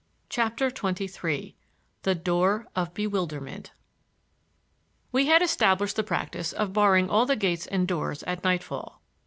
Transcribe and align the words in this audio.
CHAPTER 0.29 0.71
XXIII 0.71 1.55
THE 2.01 2.15
DOOR 2.15 2.65
OF 2.75 2.91
BEWILDERMENT 2.95 3.71
We 5.11 5.27
had 5.27 5.43
established 5.43 5.95
the 5.95 6.01
practice 6.01 6.53
of 6.53 6.73
barring 6.73 7.07
all 7.07 7.27
the 7.27 7.35
gates 7.35 7.67
and 7.67 7.87
doors 7.87 8.23
at 8.23 8.43
nightfall. 8.43 9.03